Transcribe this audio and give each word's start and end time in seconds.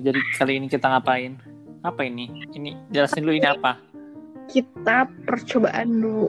jadi 0.00 0.20
kali 0.40 0.56
ini 0.56 0.66
kita 0.66 0.88
ngapain? 0.88 1.36
Apa 1.84 2.08
ini? 2.08 2.32
Ini 2.56 2.76
jelasin 2.92 3.24
dulu 3.24 3.36
ini 3.36 3.48
apa? 3.48 3.76
Kita 4.48 5.04
percobaan 5.28 6.00
dulu. 6.00 6.28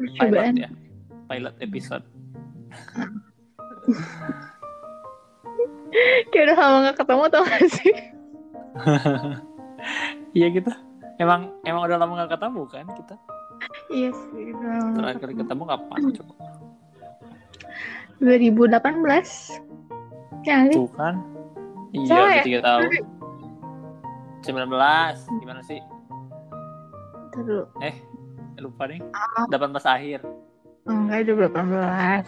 Percobaan. 0.00 0.56
Pilot 0.56 0.64
ya. 0.64 0.70
Pilot 1.28 1.54
episode. 1.60 2.04
Kayak 6.30 6.54
udah 6.54 6.56
lama 6.56 6.76
gak 6.90 6.98
ketemu 7.02 7.22
tau 7.28 7.44
gak 7.44 7.68
sih? 7.68 7.92
Iya 10.30 10.46
gitu. 10.54 10.70
Emang 11.18 11.50
emang 11.66 11.90
udah 11.90 11.98
lama 11.98 12.22
gak 12.22 12.38
ketemu 12.38 12.62
kan 12.70 12.86
kita? 12.94 13.18
Iya 13.90 14.14
sih. 14.14 14.54
lama 14.54 14.94
nggak 14.94 14.94
Terakhir 14.94 15.18
kali 15.18 15.34
ketemu 15.42 15.62
kapan? 15.66 16.00
Coba. 16.14 16.34
2018. 18.22 20.46
Ya 20.46 20.56
sih? 20.70 20.76
Tuh 20.76 20.86
kan. 20.94 21.18
Iya, 21.90 22.14
udah 22.16 22.44
tiga 22.44 22.60
tahun. 22.60 22.82
19. 24.40 25.16
Gimana 25.38 25.60
sih? 25.62 25.80
Ntar 27.30 27.42
dulu. 27.42 27.64
Eh, 27.80 27.94
lupa 28.58 28.86
nih. 28.86 29.00
Ah. 29.12 29.46
18 29.48 29.84
akhir. 29.84 30.20
Enggak, 30.84 31.18
itu 31.22 31.32
18. 31.36 32.24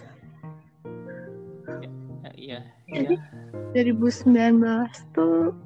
Ya, 2.23 2.31
iya. 2.35 2.61
Jadi- 2.87 3.17
Iya. 3.17 3.81
2019 3.89 4.85
tuh 5.13 5.57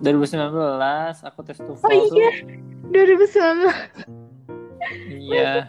2019 0.00 1.20
aku 1.22 1.40
tes 1.42 1.60
TOEFL 1.60 1.84
Oh 1.84 1.92
iya. 1.92 2.30
tuh. 2.32 2.32
2019 2.88 3.68
Iya. 5.10 5.68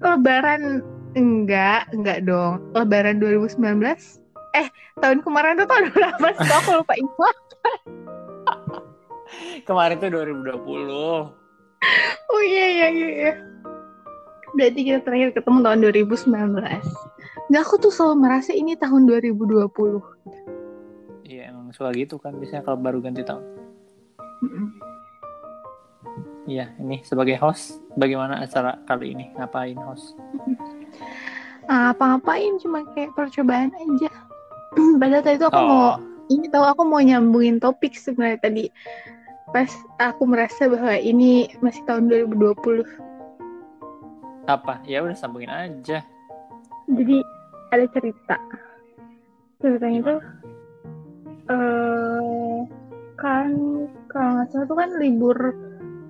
Lebaran 0.00 0.82
enggak, 1.12 1.90
enggak 1.92 2.24
dong. 2.24 2.58
Lebaran 2.72 3.18
2019. 3.18 4.18
Eh, 4.56 4.66
tahun 4.98 5.22
kemarin 5.22 5.58
tuh 5.62 5.68
tahun 5.70 5.94
berapa 5.94 6.26
sih? 6.34 6.50
Aku 6.64 6.70
lupa 6.82 6.94
info. 6.98 7.28
Kemarin 9.68 9.96
tuh 10.02 10.10
2020. 10.10 11.30
Oh 12.30 12.42
iya 12.42 12.66
iya 12.66 12.88
iya. 12.90 13.08
iya. 13.08 13.32
Berarti 14.54 14.80
kita 14.82 15.00
terakhir 15.06 15.30
ketemu 15.38 15.58
tahun 15.62 15.78
2019. 15.86 16.30
Enggak, 17.50 17.62
aku 17.66 17.74
tuh 17.78 17.92
selalu 17.94 18.16
merasa 18.26 18.50
ini 18.54 18.74
tahun 18.74 19.06
2020. 19.06 19.70
Iya, 21.26 21.54
emang 21.54 21.70
suka 21.70 21.94
gitu 21.94 22.18
kan 22.18 22.34
biasanya 22.34 22.66
kalau 22.66 22.78
baru 22.82 22.98
ganti 22.98 23.22
tahun. 23.22 23.42
Mm-mm. 24.42 24.66
Iya, 26.50 26.74
ini 26.82 26.98
sebagai 27.06 27.38
host, 27.38 27.78
bagaimana 27.94 28.42
acara 28.42 28.74
kali 28.88 29.14
ini? 29.14 29.30
Ngapain 29.38 29.78
host? 29.78 30.18
Ah, 31.70 31.94
Apa-ngapain 31.94 32.58
cuma 32.58 32.82
kayak 32.90 33.14
percobaan 33.14 33.70
aja. 33.70 34.10
Padahal 35.00 35.22
tadi 35.22 35.36
tuh 35.36 35.48
aku 35.48 35.56
Oh. 35.56 35.66
mau 35.66 35.86
ini 36.28 36.46
tahu 36.46 36.62
aku 36.64 36.82
mau 36.84 37.02
nyambungin 37.02 37.58
topik 37.58 37.92
sebenarnya 37.92 38.38
tadi. 38.40 38.64
Pas 39.50 39.66
aku 39.98 40.22
merasa 40.24 40.70
bahwa 40.70 40.94
ini 40.94 41.50
masih 41.58 41.82
tahun 41.84 42.06
2020. 42.06 42.86
Apa? 44.46 44.78
Ya 44.84 45.02
udah 45.02 45.14
sambungin 45.14 45.50
aja. 45.50 46.06
Jadi 46.86 47.18
ada 47.70 47.86
cerita. 47.90 48.36
Ceritanya 49.58 50.00
Gimana? 50.00 50.08
tuh 50.08 50.20
eh 51.50 52.58
kan 53.18 53.50
kalau 54.06 54.30
nggak 54.38 54.48
salah 54.48 54.66
tuh 54.66 54.78
kan 54.78 54.90
libur 54.96 55.36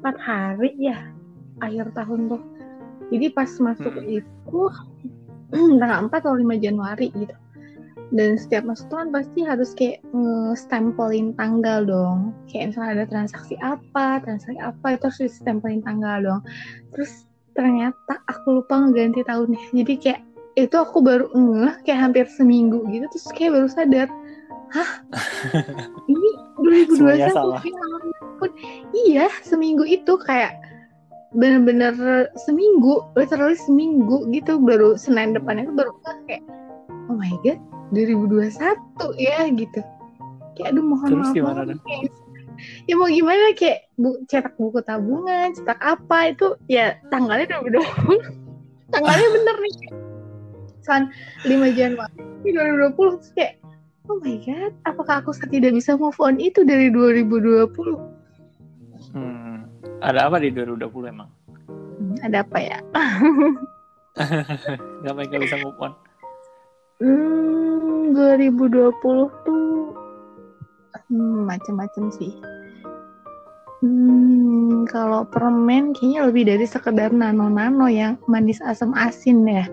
4 0.01 0.21
hari 0.21 0.71
ya 0.79 1.01
akhir 1.59 1.93
tahun 1.93 2.29
tuh. 2.29 2.43
Jadi 3.09 3.27
pas 3.33 3.49
masuk 3.51 3.95
Hmm. 3.95 4.05
itu 4.07 4.61
tanggal 5.81 6.07
4 6.07 6.13
atau 6.13 6.37
5 6.37 6.57
Januari 6.57 7.09
gitu. 7.11 7.35
Dan 8.11 8.35
setiap 8.39 8.67
masuk 8.67 8.91
tuh 8.91 8.99
kan 8.99 9.09
pasti 9.15 9.41
harus 9.47 9.71
kayak 9.79 10.03
nge-stempelin 10.11 11.35
tanggal 11.39 11.87
dong. 11.87 12.35
Kayak 12.51 12.75
misalnya 12.75 12.91
ada 12.99 13.07
transaksi 13.07 13.55
apa, 13.63 14.19
transaksi 14.27 14.59
apa, 14.59 14.87
itu 14.99 15.05
harus 15.07 15.21
di-stempelin 15.31 15.83
tanggal 15.87 16.17
dong. 16.19 16.41
Terus 16.95 17.31
ternyata 17.55 18.19
aku 18.27 18.63
lupa 18.63 18.83
ngeganti 18.83 19.23
tahunnya. 19.23 19.63
Jadi 19.71 19.95
kayak 19.99 20.21
itu 20.59 20.77
aku 20.77 20.99
baru 20.99 21.27
ngeh 21.31 21.75
kayak 21.87 22.11
hampir 22.11 22.27
seminggu 22.27 22.83
gitu 22.91 23.07
terus 23.15 23.31
kayak 23.31 23.55
baru 23.55 23.69
sadar 23.71 24.09
hah 24.75 24.91
ini 26.11 26.31
2021 26.91 26.99
Semuanya 26.99 27.29
salah. 27.31 27.61
ya 27.63 27.79
ampun. 28.23 28.51
iya 29.07 29.27
seminggu 29.47 29.85
itu 29.87 30.19
kayak 30.27 30.59
bener-bener 31.31 31.95
seminggu 32.35 33.07
literally 33.15 33.55
seminggu 33.55 34.27
gitu 34.35 34.59
baru 34.59 34.99
Senin 34.99 35.39
depannya 35.39 35.71
tuh 35.71 35.77
baru 35.79 35.93
kayak 36.27 36.43
oh 37.07 37.15
my 37.15 37.31
god 37.47 37.59
2021 37.93 38.57
ya 39.19 39.39
gitu. 39.51 39.81
Kayak 40.59 40.69
aduh 40.75 40.85
mohon 40.85 41.09
Terus 41.09 41.27
maaf 41.31 41.37
gimana 41.37 41.61
dong? 41.67 41.81
kayak, 41.83 42.11
ya. 42.87 42.95
Mau 42.99 43.09
gimana 43.11 43.45
kayak 43.57 43.79
bu, 43.99 44.09
cetak 44.27 44.55
buku 44.59 44.81
tabungan 44.85 45.55
cetak 45.55 45.81
apa 45.81 46.19
itu 46.35 46.55
ya 46.71 46.99
tanggalnya 47.09 47.61
2020 47.63 47.81
tanggalnya 48.95 49.29
bener 49.35 49.57
nih. 49.63 49.75
San 50.81 51.13
5 51.45 51.77
Januari 51.77 52.17
2020 52.47 53.21
terus 53.21 53.31
kayak 53.37 53.55
oh 54.09 54.17
my 54.23 54.37
god 54.43 54.73
apakah 54.89 55.23
aku 55.23 55.31
tidak 55.51 55.77
bisa 55.77 55.95
move 55.95 56.17
on? 56.19 56.41
Itu 56.41 56.65
dari 56.65 56.89
2020 56.91 58.21
Hmm, 59.11 59.67
ada 60.05 60.31
apa 60.31 60.39
di 60.39 60.55
2020 60.55 61.11
emang? 61.11 61.27
Hmm, 61.99 62.15
ada 62.23 62.47
apa 62.47 62.59
ya? 62.63 62.79
Gak 65.03 65.13
gak 65.17 65.41
bisa 65.41 65.57
move 65.65 65.79
on. 65.81 65.93
hmm, 67.01 67.50
2020 68.13 68.93
tuh 69.47 69.95
hmm, 71.09 71.47
macam-macam 71.47 72.07
sih 72.15 72.33
Hmm, 73.81 74.85
kalau 74.93 75.25
permen 75.25 75.97
kayaknya 75.97 76.29
lebih 76.29 76.45
dari 76.53 76.69
sekedar 76.69 77.17
nano-nano 77.17 77.89
yang 77.89 78.21
manis 78.29 78.61
asam 78.61 78.93
asin 78.93 79.49
ya. 79.49 79.65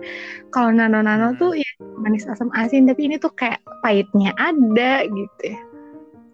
Kalau 0.48 0.72
nano-nano 0.72 1.36
tuh 1.36 1.52
ya 1.52 1.68
manis 2.00 2.24
asam 2.24 2.48
asin, 2.56 2.88
tapi 2.88 3.04
ini 3.04 3.20
tuh 3.20 3.28
kayak 3.36 3.60
pahitnya 3.84 4.32
ada 4.40 5.04
gitu 5.04 5.52
ya. 5.52 5.60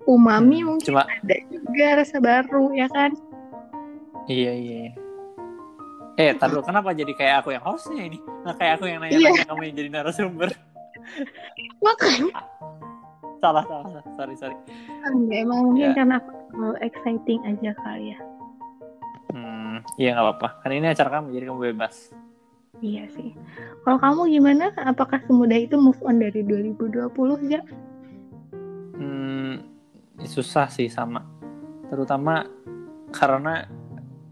Umami 0.06 0.62
Hmm, 0.62 0.78
mungkin 0.78 0.86
Cuma 0.86 1.02
ada 1.02 1.34
juga 1.50 1.86
rasa 1.98 2.22
baru 2.22 2.70
ya 2.78 2.86
kan. 2.94 3.10
iya 4.30 4.54
iya. 4.54 4.76
iya. 4.86 4.92
Eh, 6.14 6.30
tar 6.38 6.46
dulu, 6.46 6.62
kenapa 6.62 6.94
jadi 6.94 7.10
kayak 7.10 7.42
aku 7.42 7.58
yang 7.58 7.64
hostnya 7.66 8.06
ini? 8.06 8.22
Nah, 8.46 8.54
kayak 8.54 8.78
aku 8.78 8.86
yang 8.86 9.02
Iya. 9.02 9.18
nanya-nanya 9.18 9.50
kamu 9.50 9.60
yang 9.66 9.74
jadi 9.82 9.90
narasumber. 9.90 10.50
Makanya 11.80 12.30
salah, 13.38 13.64
salah, 13.68 13.84
salah. 13.90 14.04
sorry, 14.16 14.34
sorry. 14.34 14.56
enggak, 15.04 15.38
emang 15.44 15.58
mungkin 15.68 15.92
Ya. 15.92 15.94
karena 15.94 16.16
aku 16.16 16.32
exciting 16.80 17.40
aja 17.44 17.72
kali 17.76 18.16
ya. 18.16 18.18
Hmm, 19.30 19.76
iya 19.96 20.14
nggak 20.14 20.24
apa-apa. 20.24 20.48
Kan 20.62 20.70
ini 20.72 20.86
acara 20.86 21.10
kamu, 21.18 21.34
jadi 21.34 21.44
kamu 21.50 21.60
bebas. 21.72 22.14
Iya 22.80 23.04
sih. 23.12 23.36
Kalau 23.82 23.98
kamu 23.98 24.20
gimana? 24.30 24.72
Apakah 24.80 25.20
semudah 25.24 25.56
itu 25.56 25.76
move 25.76 25.98
on 26.02 26.18
dari 26.18 26.42
2020 26.42 27.06
ya? 27.46 27.60
Hmm, 28.94 29.62
susah 30.22 30.66
sih 30.66 30.88
sama. 30.88 31.22
Terutama 31.86 32.46
karena 33.10 33.66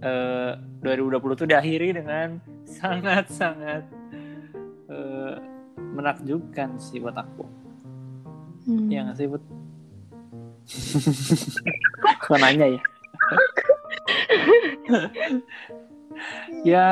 eh, 0.01 0.53
2020 0.83 1.37
itu 1.37 1.45
diakhiri 1.47 1.89
dengan 1.95 2.41
sangat-sangat 2.67 3.87
menakjubkan 5.93 6.77
sih 6.81 6.99
buat 6.99 7.17
aku. 7.17 7.45
Hmm. 8.67 8.89
Nggak 8.89 9.17
sih, 9.17 9.27
Bud? 9.29 9.43
Kok 12.25 12.39
nanya 12.41 12.67
ya? 12.73 12.81
ya, 16.73 16.89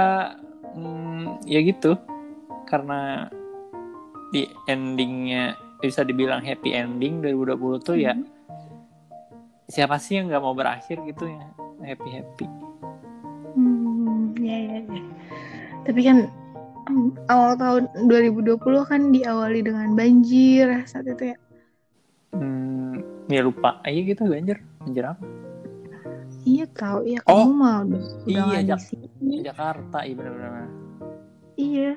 hmm, 0.76 1.40
ya 1.48 1.58
gitu. 1.64 1.96
Karena 2.68 3.26
di 4.30 4.46
endingnya 4.70 5.58
bisa 5.80 6.04
dibilang 6.04 6.44
happy 6.44 6.70
ending 6.76 7.24
2020 7.24 7.82
tuh 7.82 7.96
ya 7.98 8.14
Hmm. 8.14 8.28
siapa 9.66 9.96
sih 9.96 10.20
yang 10.20 10.28
nggak 10.28 10.44
mau 10.44 10.52
berakhir 10.52 11.00
gitu 11.08 11.24
ya 11.26 11.46
happy 11.82 12.08
happy 12.10 12.46
Hmm, 13.50 14.30
ya 14.38 14.54
ya 14.54 14.78
ya. 14.86 15.02
Tapi 15.82 16.00
kan 16.06 16.30
awal 17.26 17.52
tahun 17.54 17.82
2020 18.06 18.58
kan 18.84 19.00
diawali 19.08 19.60
dengan 19.60 19.92
banjir 19.92 20.66
saat 20.84 21.06
itu 21.06 21.32
ya. 21.32 21.38
hmm, 22.32 22.94
ya 23.26 23.40
lupa 23.40 23.78
aja 23.82 24.00
gitu 24.00 24.22
banjir 24.24 24.58
banjir 24.80 25.04
apa 25.06 25.24
Iya 26.40 26.64
tahu 26.72 27.04
ya 27.04 27.20
Oh, 27.26 27.44
kamu 27.44 27.52
mau 27.52 27.84
udah 27.84 28.00
iya, 28.24 28.58
Jak- 28.64 28.80
sini. 28.82 29.44
Jakarta 29.44 30.02
iya 30.02 30.14
benar-benar 30.14 30.66
Iya. 31.54 31.92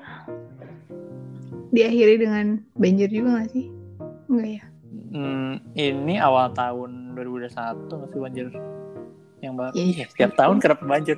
Diakhiri 1.71 2.15
dengan 2.19 2.45
banjir 2.75 3.07
juga 3.07 3.39
gak 3.39 3.49
sih? 3.49 3.71
Enggak 4.27 4.49
ya? 4.51 4.63
hmm, 5.09 5.53
ini 5.73 6.15
awal 6.17 6.51
tahun 6.51 7.13
2021 7.13 7.49
nggak 7.87 8.09
sih 8.09 8.19
banjir 8.19 8.47
yang 9.39 9.53
baru 9.55 9.71
Iya, 9.73 9.83
Iya, 9.85 10.05
setiap 10.09 10.31
tahun 10.35 10.57
kerap 10.59 10.79
banjir 10.83 11.17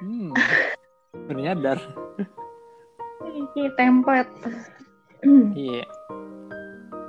hmm, 0.00 0.32
baru 1.28 1.38
nyadar 1.38 1.78
Ini 3.58 3.74
template. 3.74 4.30
iya 5.58 5.82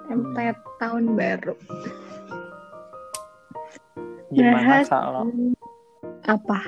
template 0.09 0.61
tahun 0.81 1.13
baru. 1.13 1.53
Gimana 4.33 4.81
kalau 4.89 5.29
Apa? 6.25 6.59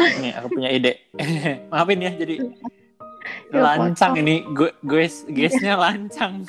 nih 0.00 0.32
aku 0.40 0.48
punya 0.56 0.72
ide. 0.72 0.92
Maafin 1.70 2.00
ya 2.00 2.12
jadi 2.16 2.40
Ya, 3.52 3.76
lancang 3.76 4.16
ini 4.16 4.48
gue 4.56 4.72
gue 4.80 5.04
guysnya 5.28 5.76
lancang. 5.76 6.40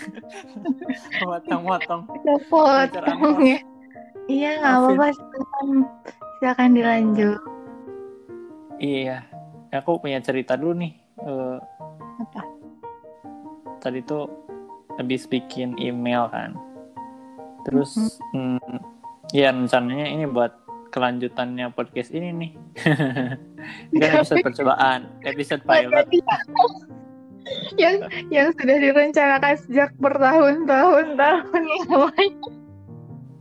Potong-potong. 1.20 2.08
Udah 2.08 2.40
potong 2.48 3.44
ya. 3.44 3.60
Iya 4.32 4.50
nggak 4.64 4.74
apa-apa. 4.80 5.06
Silakan, 5.12 5.68
silakan 6.40 6.70
dilanjut. 6.80 7.40
Iya. 8.80 9.28
Aku 9.76 10.00
punya 10.00 10.24
cerita 10.24 10.56
dulu 10.56 10.80
nih. 10.80 10.96
Apa? 11.20 11.60
Tadi 13.84 14.00
tuh 14.08 14.32
habis 14.96 15.28
bikin 15.28 15.76
email 15.76 16.32
kan. 16.32 16.56
Terus 17.68 18.00
hmm, 18.32 18.80
ya 19.36 19.52
rencananya 19.52 20.08
ini 20.08 20.26
buat 20.32 20.56
kelanjutannya 20.96 21.68
podcast 21.76 22.16
ini 22.16 22.30
nih. 22.32 22.52
ini 23.92 24.00
kan 24.00 24.24
episode 24.24 24.40
percobaan, 24.48 25.00
episode 25.28 25.62
pilot. 25.68 26.08
Yang 27.76 28.08
yang 28.32 28.56
sudah 28.56 28.78
direncanakan 28.80 29.56
sejak 29.68 29.92
bertahun-tahun 30.00 31.20
tahun 31.20 31.62
lalu. 31.92 32.08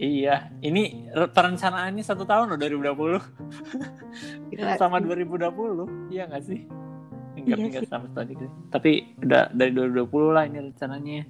Iya, 0.03 0.51
ini 0.67 1.07
re- 1.15 1.31
perencanaannya 1.31 2.03
satu 2.03 2.27
tahun 2.27 2.51
loh 2.51 2.59
2020 2.59 4.51
Gila 4.51 4.75
sama 4.75 4.99
sih. 4.99 5.07
2020, 5.07 6.11
iya 6.11 6.27
nggak 6.27 6.43
sih? 6.43 6.67
Enggak, 7.43 7.59
Iya 7.59 7.81
sih. 7.83 7.89
sama 7.89 8.07
sekali 8.11 8.33
sih. 8.37 8.51
Tapi 8.71 8.91
udah 9.19 9.51
dari 9.51 9.71
2020 9.71 10.31
lah 10.31 10.45
ini 10.47 10.59
rencananya. 10.63 11.23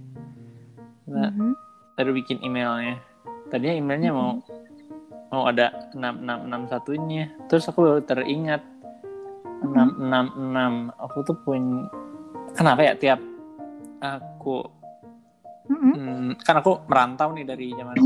Nah, 1.08 1.30
Mhm. 1.30 1.50
baru 1.96 2.10
bikin 2.12 2.38
emailnya. 2.40 3.00
Tadinya 3.48 3.74
emailnya 3.74 4.10
mau 4.12 4.40
mau 5.28 5.48
ada 5.48 5.88
6661 5.96 6.96
nya. 7.00 7.32
Terus 7.48 7.64
aku 7.64 7.80
baru 7.80 8.00
teringat 8.04 8.60
666. 9.62 10.92
Aku 11.00 11.24
tuh 11.24 11.36
punya 11.40 11.88
kenapa 12.52 12.84
ya 12.84 12.94
tiap 12.94 13.20
aku 13.98 14.60
Mhm. 15.62 15.92
hmm, 15.94 16.28
kan 16.42 16.58
aku 16.58 16.84
merantau 16.84 17.32
nih 17.32 17.46
dari 17.46 17.70
zaman 17.72 17.96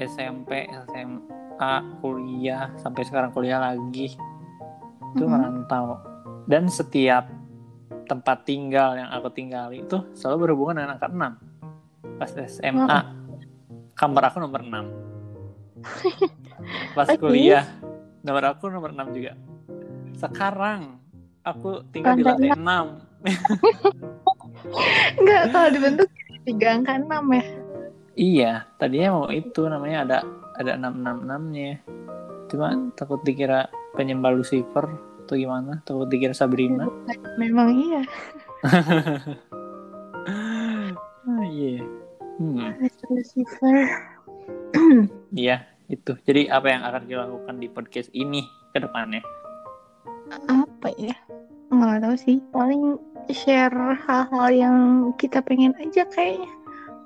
SMP, 0.00 0.66
SMA, 0.88 1.72
kuliah 2.00 2.72
sampai 2.74 3.02
sekarang 3.04 3.30
kuliah 3.30 3.60
lagi. 3.60 4.16
Itu 5.12 5.22
Mhm. 5.22 5.30
merantau. 5.30 6.00
Dan 6.52 6.68
setiap 6.68 7.32
tempat 8.04 8.44
tinggal 8.44 9.00
yang 9.00 9.08
aku 9.08 9.32
tinggali 9.32 9.88
itu 9.88 10.04
selalu 10.12 10.52
berhubungan 10.52 10.84
dengan 10.84 11.00
angka 11.00 11.08
6. 11.08 12.20
Pas 12.20 12.28
SMA, 12.28 13.00
kamar 13.96 14.22
aku 14.28 14.36
nomor 14.36 14.60
6. 14.60 14.68
Pas 16.96 17.08
Oke. 17.08 17.16
kuliah, 17.16 17.64
nomor 18.20 18.52
aku 18.52 18.68
nomor 18.68 18.92
6 18.92 19.16
juga. 19.16 19.32
Sekarang 20.12 21.00
aku 21.40 21.88
tinggal 21.88 22.20
di 22.20 22.24
Lantai 22.28 22.52
lantai 22.52 23.00
6. 25.16 25.16
Enggak, 25.24 25.42
kalau 25.56 25.68
dibentuk 25.72 26.08
tiga 26.44 26.76
angka 26.76 27.00
enam 27.00 27.32
ya. 27.32 27.44
Iya, 28.12 28.52
tadinya 28.76 29.24
mau 29.24 29.32
itu 29.32 29.64
namanya 29.72 30.04
ada 30.04 30.18
ada 30.60 30.76
666-nya. 30.76 31.80
Cuma 32.52 32.76
takut 32.92 33.24
dikira 33.24 33.72
penyembah 33.96 34.36
Lucifer 34.36 35.11
atau 35.32 35.40
gimana? 35.40 35.80
Takut 35.88 36.12
dikira 36.12 36.36
Sabrina. 36.36 36.92
Memang 37.40 37.72
iya. 37.72 38.02
Ah, 41.22 41.46
iya. 41.46 41.78
Hmm, 42.36 42.74
Lucifer. 43.08 43.86
iya, 45.30 45.62
itu. 45.86 46.18
Jadi 46.26 46.50
apa 46.50 46.66
yang 46.66 46.82
akan 46.82 47.02
dilakukan 47.06 47.56
di 47.62 47.70
podcast 47.70 48.10
ini 48.10 48.42
ke 48.74 48.82
depannya? 48.82 49.22
Apa 50.50 50.90
ya? 50.98 51.14
Nggak 51.70 52.02
tahu 52.02 52.16
sih. 52.18 52.36
Paling 52.50 52.98
share 53.30 53.96
hal-hal 54.02 54.48
yang 54.50 54.76
kita 55.14 55.38
pengen 55.46 55.78
aja 55.78 56.02
kayaknya. 56.10 56.50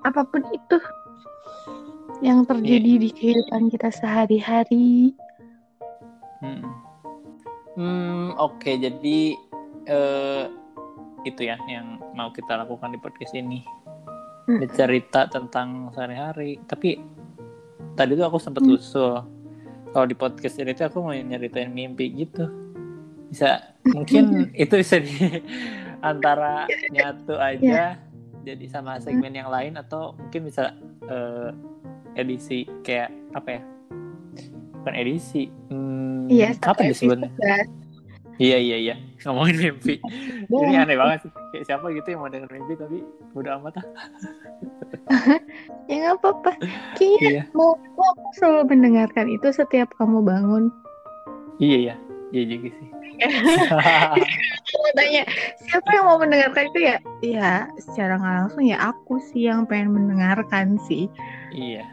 Apa 0.09 0.25
pun 0.25 0.43
itu 0.49 0.77
yang 2.25 2.49
terjadi 2.49 2.93
di 2.97 3.09
kehidupan 3.13 3.69
kita 3.69 3.93
sehari-hari. 3.93 5.13
Hmm, 6.41 6.65
Hmm, 7.77 8.33
oke. 8.37 8.71
Jadi 8.77 9.37
eh, 9.87 10.45
itu 11.23 11.41
ya 11.43 11.61
yang 11.69 12.01
mau 12.17 12.33
kita 12.33 12.57
lakukan 12.57 12.91
di 12.91 12.99
podcast 12.99 13.37
ini. 13.37 13.61
Hmm. 14.47 14.63
Bercerita 14.63 15.29
tentang 15.29 15.93
sehari-hari. 15.93 16.59
Tapi 16.65 16.99
tadi 17.95 18.13
tuh 18.17 18.27
aku 18.27 18.39
sempat 18.41 18.65
Hmm. 18.65 18.75
usul 18.77 19.15
kalau 19.91 20.07
di 20.07 20.13
podcast 20.13 20.61
ini 20.61 20.77
tuh 20.77 20.93
aku 20.93 20.99
mau 21.01 21.13
nyeritain 21.17 21.73
mimpi 21.73 22.13
gitu. 22.13 22.49
Bisa 23.33 23.61
mungkin 23.89 24.25
itu 24.63 24.75
bisa 24.77 25.01
di 25.01 25.41
antara 26.05 26.69
nyatu 26.93 27.35
aja 27.41 27.97
jadi 28.47 28.65
sama 28.71 29.01
segmen 29.03 29.35
yang 29.35 29.51
lain 29.51 29.75
atau 29.75 30.15
mungkin 30.15 30.47
bisa 30.47 30.77
eh, 31.09 31.51
edisi 32.15 32.69
kayak 32.85 33.11
apa 33.35 33.49
ya? 33.59 33.63
Bukan 34.79 34.95
edisi. 34.95 35.51
Hmm, 35.73 36.06
Iya, 36.27 36.49
apa 36.57 36.77
satu 36.77 36.83
disebutnya? 36.87 37.29
episode. 37.31 37.69
Iya 38.37 38.59
iya 38.61 38.77
iya 38.77 38.95
ngomongin 39.25 39.57
mimpi. 39.57 39.97
Ini 40.47 40.69
Iya. 40.69 40.85
aneh 40.85 40.95
banget 40.95 41.19
sih. 41.25 41.31
Kayak 41.51 41.65
siapa 41.67 41.89
gitu 41.89 42.07
yang 42.07 42.21
mau 42.21 42.29
denger 42.29 42.51
mimpi 42.53 42.73
tapi 42.77 42.97
udah 43.33 43.57
amat 43.57 43.81
ah. 43.81 43.87
Ya 45.89 45.97
nggak 45.97 46.15
apa-apa. 46.21 46.53
Kayaknya 46.95 47.31
Iya. 47.33 47.43
mau, 47.53 47.73
mau 47.97 48.07
aku 48.13 48.27
selalu 48.37 48.63
mendengarkan 48.69 49.27
itu 49.31 49.49
setiap 49.51 49.89
kamu 49.97 50.21
bangun. 50.21 50.69
Iya 51.57 51.77
iya. 51.81 51.95
Iya 52.29 52.45
juga 52.45 52.69
sih. 52.71 52.89
Mau 54.77 54.93
tanya 54.93 55.23
siapa 55.57 55.89
yang 55.91 56.05
mau 56.05 56.19
mendengarkan 56.21 56.69
itu 56.69 56.81
ya? 56.85 56.97
Ya 57.25 57.51
secara 57.81 58.21
nggak 58.21 58.35
langsung 58.45 58.63
ya 58.63 58.79
aku 58.85 59.17
sih 59.33 59.49
yang 59.49 59.65
pengen 59.65 59.97
mendengarkan 59.97 60.77
sih. 60.85 61.09
iya. 61.51 61.89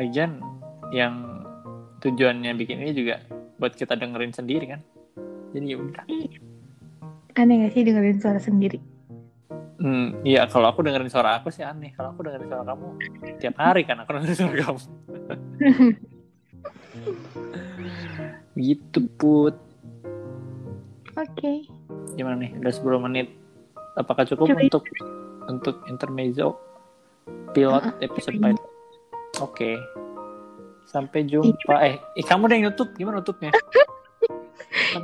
Lagian 0.00 0.40
yang 0.88 1.41
tujuannya 2.02 2.52
bikin 2.58 2.82
ini 2.82 2.92
juga 2.92 3.22
buat 3.62 3.78
kita 3.78 3.94
dengerin 3.94 4.34
sendiri 4.34 4.66
kan. 4.74 4.80
Jadi 5.54 5.66
ya 5.70 5.76
udah. 5.78 6.04
Aneh 7.38 7.54
gak 7.64 7.72
sih 7.72 7.86
dengerin 7.86 8.18
suara 8.18 8.42
sendiri? 8.42 8.82
Hmm, 9.82 10.22
iya 10.22 10.46
kalau 10.46 10.70
aku 10.70 10.82
dengerin 10.86 11.10
suara 11.10 11.38
aku 11.38 11.50
sih 11.54 11.62
aneh. 11.62 11.94
Kalau 11.94 12.14
aku 12.14 12.26
dengerin 12.26 12.48
suara 12.50 12.64
kamu 12.66 12.86
tiap 13.38 13.56
hari 13.58 13.82
kan 13.86 14.02
aku 14.02 14.18
dengerin 14.18 14.36
suara 14.36 14.54
kamu. 14.58 14.80
gitu 18.70 19.00
put. 19.16 19.54
Oke. 21.14 21.66
Gimana 22.18 22.36
nih? 22.42 22.50
Udah 22.58 22.72
10 22.72 23.04
menit. 23.06 23.26
Apakah 23.96 24.24
cukup 24.24 24.48
Cukup. 24.52 24.64
untuk 24.64 24.84
untuk 25.50 25.76
intermezzo 25.88 26.56
pilot 27.52 27.84
episode 28.00 28.40
pilot? 28.40 28.60
Oke. 29.40 29.76
Sampai 30.92 31.24
jumpa. 31.24 31.74
Eh, 31.80 31.96
eh, 31.96 32.24
kamu 32.24 32.46
udah 32.46 32.56
yang 32.56 32.66
nutup. 32.68 32.88
Gimana 32.94 33.24
nutupnya? 33.24 33.50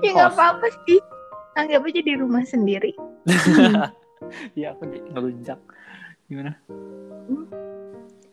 Ya 0.05 0.13
nggak 0.13 0.37
apa-apa 0.37 0.69
sih. 0.85 1.01
Anggap 1.57 1.89
aja 1.89 2.01
di 2.01 2.15
rumah 2.15 2.45
sendiri. 2.45 2.93
Iya, 4.53 4.71
aku 4.77 4.85
ngelunjak. 4.87 5.59
Gimana? 6.29 6.53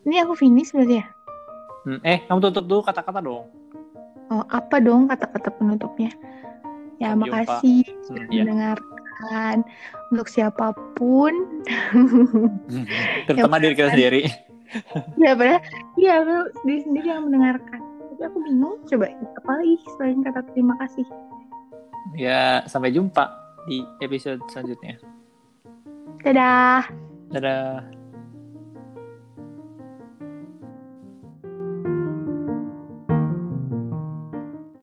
Ini 0.06 0.16
aku 0.22 0.36
finish 0.36 0.70
berarti 0.72 1.00
ya? 1.00 1.06
Hmm, 1.84 2.00
eh, 2.04 2.22
kamu 2.24 2.38
tutup 2.48 2.64
dulu 2.68 2.80
kata-kata 2.84 3.20
dong. 3.20 3.48
Oh, 4.28 4.44
apa 4.48 4.78
dong 4.78 5.08
kata-kata 5.08 5.48
penutupnya? 5.56 6.12
Ya, 7.00 7.12
Sampai 7.12 7.28
jumpa. 7.28 7.36
makasih 7.40 7.82
Hmm, 8.08 8.26
iya. 8.28 8.42
mendengarkan. 8.44 9.56
Untuk 10.12 10.28
siapa 10.28 10.76
pun. 10.94 11.32
Terutama 13.26 13.56
diri 13.58 13.74
kita 13.74 13.90
sendiri. 13.90 14.22
Ya, 15.22 15.32
benar. 15.38 15.60
Iya, 15.96 16.14
lu 16.22 16.38
diri 16.66 16.80
sendiri 16.84 17.06
yang 17.08 17.28
mendengarkan. 17.30 17.80
Tapi 18.12 18.22
aku 18.26 18.38
bingung. 18.44 18.76
Coba 18.88 19.12
apa 19.12 19.50
lagi 19.60 19.76
selain 19.96 20.20
kata 20.24 20.40
terima 20.52 20.74
kasih? 20.80 21.06
Ya, 22.16 22.64
sampai 22.70 22.94
jumpa 22.94 23.28
di 23.66 23.82
episode 24.00 24.40
selanjutnya. 24.50 24.96
Dadah. 26.22 26.90
Dadah. 27.30 27.95